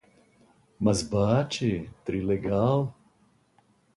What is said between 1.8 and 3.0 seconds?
trilegal